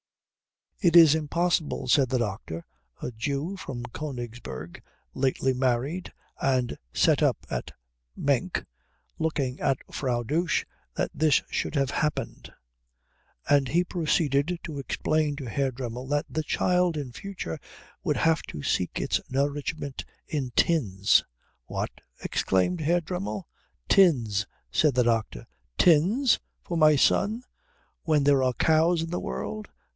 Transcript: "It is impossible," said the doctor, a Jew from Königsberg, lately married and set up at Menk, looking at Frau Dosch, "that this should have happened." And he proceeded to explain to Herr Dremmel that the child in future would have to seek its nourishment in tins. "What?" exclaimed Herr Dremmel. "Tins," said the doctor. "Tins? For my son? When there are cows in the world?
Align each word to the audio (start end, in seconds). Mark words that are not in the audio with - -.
"It 0.79 0.95
is 0.95 1.13
impossible," 1.13 1.87
said 1.87 2.09
the 2.09 2.17
doctor, 2.17 2.65
a 3.03 3.11
Jew 3.11 3.55
from 3.55 3.83
Königsberg, 3.83 4.81
lately 5.13 5.53
married 5.53 6.11
and 6.41 6.75
set 6.91 7.21
up 7.21 7.37
at 7.51 7.73
Menk, 8.15 8.65
looking 9.19 9.59
at 9.59 9.77
Frau 9.93 10.23
Dosch, 10.23 10.65
"that 10.95 11.11
this 11.13 11.43
should 11.51 11.75
have 11.75 11.91
happened." 11.91 12.51
And 13.47 13.67
he 13.67 13.83
proceeded 13.83 14.57
to 14.63 14.79
explain 14.79 15.35
to 15.35 15.45
Herr 15.47 15.69
Dremmel 15.71 16.07
that 16.07 16.25
the 16.27 16.41
child 16.41 16.97
in 16.97 17.11
future 17.11 17.59
would 18.03 18.17
have 18.17 18.41
to 18.47 18.63
seek 18.63 18.99
its 18.99 19.21
nourishment 19.29 20.03
in 20.27 20.49
tins. 20.55 21.23
"What?" 21.67 21.91
exclaimed 22.23 22.81
Herr 22.81 23.01
Dremmel. 23.01 23.45
"Tins," 23.87 24.47
said 24.71 24.95
the 24.95 25.03
doctor. 25.03 25.45
"Tins? 25.77 26.39
For 26.63 26.75
my 26.75 26.95
son? 26.95 27.43
When 28.01 28.23
there 28.23 28.41
are 28.41 28.53
cows 28.53 29.03
in 29.03 29.11
the 29.11 29.19
world? 29.19 29.67